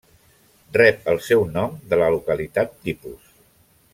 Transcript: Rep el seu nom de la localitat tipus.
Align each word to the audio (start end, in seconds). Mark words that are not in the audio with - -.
Rep 0.77 1.03
el 1.13 1.19
seu 1.25 1.43
nom 1.59 1.77
de 1.93 2.01
la 2.03 2.09
localitat 2.17 2.75
tipus. 2.89 3.31